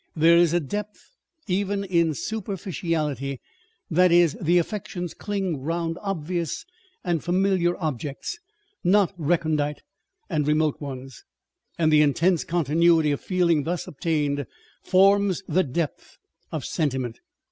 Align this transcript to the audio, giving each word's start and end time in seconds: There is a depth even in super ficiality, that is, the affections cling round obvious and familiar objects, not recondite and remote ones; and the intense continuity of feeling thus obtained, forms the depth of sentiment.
There 0.15 0.35
is 0.37 0.51
a 0.51 0.59
depth 0.59 1.11
even 1.45 1.83
in 1.83 2.15
super 2.15 2.57
ficiality, 2.57 3.39
that 3.91 4.11
is, 4.11 4.35
the 4.41 4.57
affections 4.57 5.13
cling 5.13 5.61
round 5.61 5.99
obvious 6.01 6.65
and 7.03 7.23
familiar 7.23 7.77
objects, 7.77 8.39
not 8.83 9.13
recondite 9.15 9.83
and 10.27 10.47
remote 10.47 10.81
ones; 10.81 11.23
and 11.77 11.93
the 11.93 12.01
intense 12.01 12.43
continuity 12.43 13.11
of 13.11 13.21
feeling 13.21 13.61
thus 13.61 13.85
obtained, 13.85 14.47
forms 14.81 15.43
the 15.47 15.61
depth 15.63 16.17
of 16.51 16.65
sentiment. 16.65 17.19